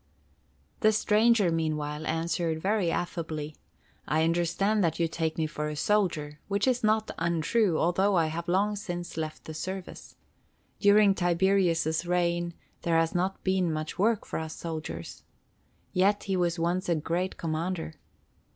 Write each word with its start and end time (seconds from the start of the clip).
The 0.79 0.91
stranger, 0.91 1.51
meanwhile, 1.51 2.07
answered 2.07 2.59
very 2.59 2.89
affably: 2.89 3.55
"I 4.07 4.23
understand 4.23 4.83
that 4.83 4.99
you 4.99 5.07
take 5.07 5.37
me 5.37 5.45
for 5.45 5.67
a 5.67 5.75
soldier, 5.75 6.39
which 6.47 6.67
is 6.67 6.83
not 6.83 7.11
untrue, 7.19 7.77
although 7.77 8.15
I 8.17 8.25
have 8.25 8.47
long 8.47 8.75
since 8.75 9.15
left 9.15 9.45
the 9.45 9.53
service. 9.53 10.15
During 10.79 11.13
Tiberius' 11.13 12.03
reign 12.03 12.55
there 12.81 12.97
has 12.97 13.13
not 13.13 13.43
been 13.43 13.71
much 13.71 13.99
work 13.99 14.25
for 14.25 14.39
us 14.39 14.55
soldiers. 14.55 15.21
Yet 15.93 16.23
he 16.23 16.35
was 16.35 16.57
once 16.57 16.89
a 16.89 16.95
great 16.95 17.37
commander. 17.37 17.93